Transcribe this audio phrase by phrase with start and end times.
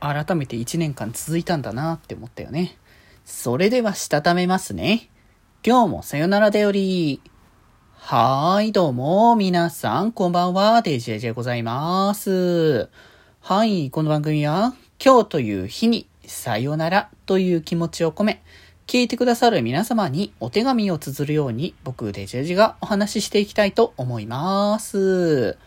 [0.00, 2.76] 改めて1年間続いたんだなって思ったよね。
[3.24, 5.10] それではしたためますね。
[5.66, 7.20] 今日もさよならだより。
[7.94, 12.88] はーい、どうも、皆さん、こんばんは、デジェジェございます。
[13.40, 14.74] はい、この番組は、
[15.04, 18.42] 今日という日に、さよならという気持ちを込め、
[18.86, 25.58] 聞いてくださる皆様にお手紙を綴るように、僕、デジェジがお話ししていきたいと思います。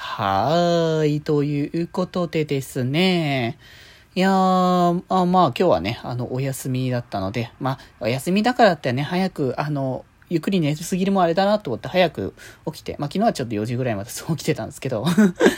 [0.00, 3.58] はーい、ということでですね。
[4.14, 12.32] いやー、あまあ今日はね、あの、お休みだったので、まあ、お休みだからってね、早く、あの、ゆっくり寝すぎるもあれだなと思って早く
[12.66, 15.04] 起きて、まあ昨日はちょっと4時ぐらいまでそう起きてたんですけど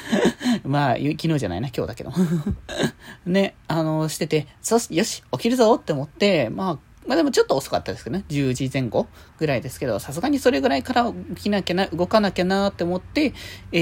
[0.64, 2.12] まあ昨日じゃないな、今日だけど
[3.26, 8.24] ね、あの、してて、そし、よし、起きるぞって思って、まあまあでもちょっと遅かったですけどね。
[8.28, 9.06] 10時前後
[9.38, 13.32] ぐらいですけど、さすがにそれぐらいから起きなきゃな、動かなきゃなって思って、
[13.72, 13.78] え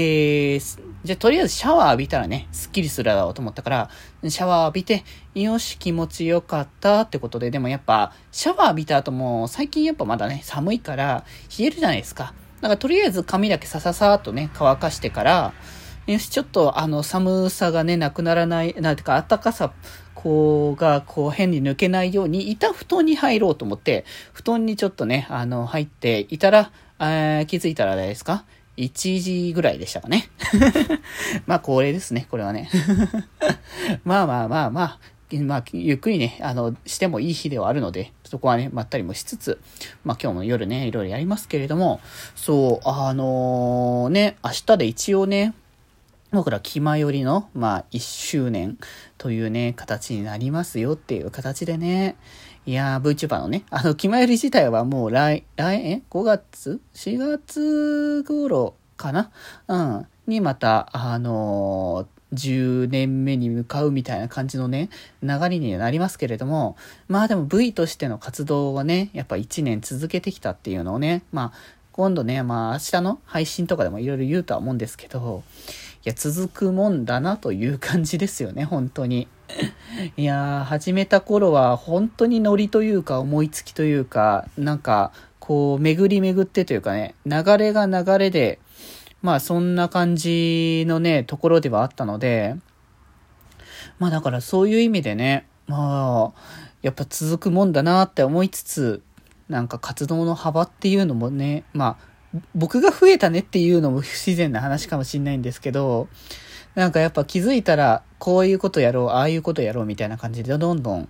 [0.55, 3.89] ー、じゃあとりあえずシャワー浴びたらね、スッキリするだろうと思ったから、
[4.27, 5.03] シャワー浴びて、
[5.35, 11.25] よし、気持ちよかったってことで、でもやっぱ、シャワー浴びた後も、最近やっぱまだね、寒いから
[11.57, 12.33] 冷えるじゃないですか。
[12.61, 15.53] だからとりあえず髪だけさささーっとね、乾かしてから、
[16.07, 19.71] よし、ちょっとあの寒さがね、なくならない、なんていうか暖かさ
[20.21, 24.03] こうが、こう変に抜けないように、いた布団に入ろうと思って、
[24.33, 27.03] 布団にちょっとね、あの、入っていたら、気
[27.55, 28.43] づいたらあれですか
[28.75, 30.29] ?1 時ぐらいでしたかね。
[31.47, 32.69] まあ、恒例ですね、これはね。
[34.03, 34.97] まあまあまあまあ、
[35.31, 39.61] まあ、ゆっくりね、あの、してもいい日ではあるので、そこはね、まったりもしつつ、
[40.03, 42.01] まあ今日も夜ね、いろいろやりますけれども、
[42.35, 45.53] そう、あのー、ね、明日で一応ね、
[46.31, 48.77] 僕ら気まよりの、まあ、1周年
[49.17, 52.17] というね、形になりますよっていう形でね。
[52.67, 59.31] いやー、VTuber のね、あの、気まより自体はもう来、来、え ?5 月 ?4 月頃かな？
[59.67, 60.07] うん。
[60.27, 64.89] にまた、あのー、10年目に向かうみたいな感じのね、
[65.23, 75.43] 流れになりますけれども、まあでも V としての活動をね、やっぱ1年続けてきたっていうのをね、まあ、今度ね、まあ明日の配信とかでもいろいろ言うとは思うんですけど、
[76.03, 79.27] や、続くもんだなという感じですよね、本当に。
[80.15, 88.59] いやー、始めた頃は本当にノリというか思いつきというか、なんか、こう、巡り巡ってというかね、流れが流れで、
[89.21, 92.55] まあそんな感じのね、ところではあったので、
[93.97, 96.39] まあだからそういう意味でね、まあ、
[96.81, 99.03] やっぱ続くもんだなって思いつつ、
[99.49, 102.09] なんか活動の幅っていうのもね、まあ、
[102.55, 106.07] 僕が増えたねっていうのも不自然な話かもしんないんですけど、
[106.75, 111.09] なんかやっぱ気づいたら、こういうことやろう、ああいうことやろうみたいな感じで、どんどん、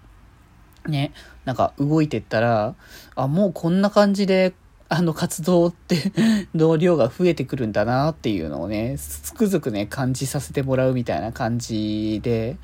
[0.87, 1.13] ね、
[1.45, 2.75] なんか動いてったら、
[3.15, 4.53] あ、もうこんな感じで、
[4.91, 6.11] あの活動って
[6.55, 12.57] の量が増えてくるんだなっていうのをね、つくづくね、感じさせてもらうみたいな感じで、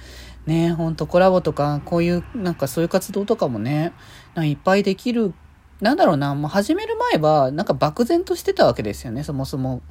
[0.48, 3.94] ね、ほんとコラボとか、こういう、なんかそういう活動とかもね、
[4.38, 5.36] いっぱいできる
[5.82, 9.82] なんだろうな、もう始める前は、なんか漠然としてたわけですよね、そもそも。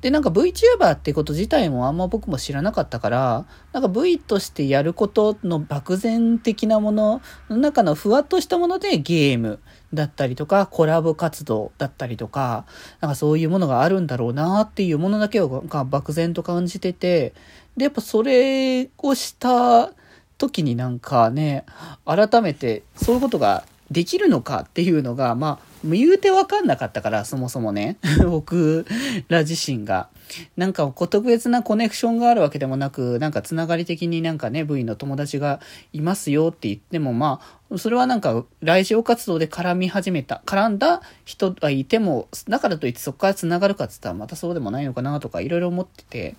[0.00, 9.58] で、なんか VTuber ってこと自体もあんま僕も知らなかったから、なんか V としてやることの漠然的なものの中のふわっとしたものでゲーム
[9.94, 12.66] だったりとか、コラボ活動だったりとか、
[13.00, 17.32] なんかそういうものがあるんだろうなっていうものだけを漠然と感じてて、
[17.76, 19.92] で、やっぱそれをした
[20.38, 21.64] 時になんかね、
[22.04, 27.98] 改めてそういうことができるのかっていうのが、まあ、もう言うてわかんなかったから、そもそもね。
[28.28, 28.86] 僕
[29.28, 30.08] ら自身が。
[30.56, 35.60] なんか特別なコネクションがあるわけでもなく、なんかつながり的になんかね、V の友達が
[35.92, 46.34] いますよって言っても、まあ、それはなんか、ラジオ活動で絡み始めた、絡んだ人がいても、だからといってそこから繋がるかって言ったらまたそうでもないのかなとかいろいろ思ってて、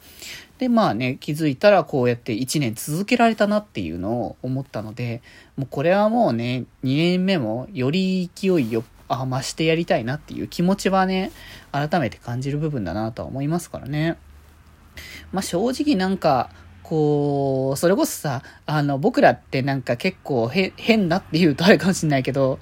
[0.57, 5.21] で、まあね、気づいたらこうやって1年続けられたなっていうのを思ったので、
[5.55, 11.31] もうこれはもうね、2年目もより勢いよあ、増してやりたいなっていう気持ちはね、
[11.71, 14.17] 改めて感じる部分だなとは思いますからね。
[15.31, 16.49] まあ正直なんか、
[16.83, 22.59] こう、それこそさ、あの、僕らってなんか結構変なって言うとあれかもしんないけど、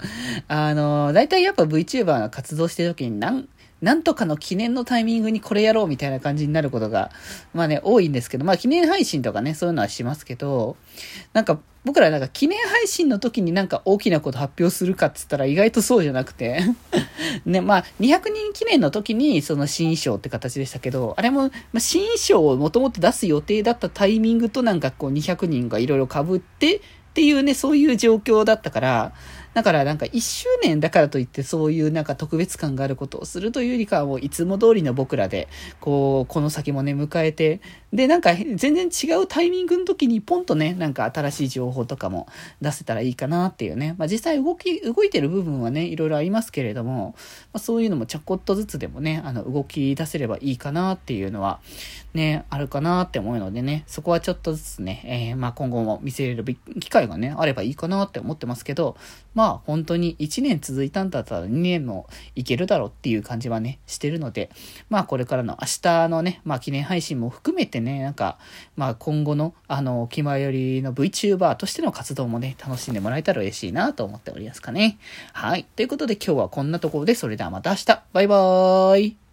[0.48, 3.48] あの、大体やっぱ VTuber が活動してる時になん
[3.82, 7.12] なんとかの記念のタイミングにこれやろうみたいな感じになることが、
[7.54, 10.76] まあね、多いんですけど、まあ記念配信とかね、そういうのはしますけど、
[11.34, 16.62] なんか僕らなんか記念配信の時になんか大きなこと発表するかっつったら意外とそうじゃなくて。
[17.46, 26.80] ね、まあ200人記念の時にその新衣装って形でしたけど、あれも、まあ、新衣装をもともと出す予定だったタイミングとなんかこう200人がいろいろ被って、っ
[27.16, 29.14] ていうね、そういう状況だったから、
[29.56, 35.48] だからなんか1周年だからといってそういうなんか特別感があることをするというよりかはもういつも通りの僕らで、
[35.80, 37.62] こう、この先もね、迎えて、
[37.94, 42.28] で、なんか全然違うタイミングの時にポンとね、なんか新しい情報とかも
[42.60, 43.96] 出せたらいいかなっていうね。
[43.98, 47.16] まあ実際動き、動いてる部分はね、いろいろありますけれども、
[47.54, 51.62] まあ、そういうのもちょこっとずつでもね、あの、動き出せればいいかなっていうのは、
[52.14, 58.98] ね、あるかなって思うのでね、そこはちょっとずつね、えー、まあ今後も見せれる機会がね、あればいいかなって思ってますけど、
[59.46, 64.50] まあ本当に1年続いたんだったら2年もいけるだろうっていう感じはね、してるので、
[64.90, 68.40] まあこれからの明日のね、まあ記念配信も含めてね、なんか、
[68.76, 74.98] まあ今後の、あの、気前よりの VTuber としての活動もね、楽しんでもらえたら嬉しいなと思っておりますかね。
[75.34, 75.66] はい。
[75.76, 77.86] ということで今日はこんなところで、それではまた明日。
[78.14, 79.25] バイバーイ。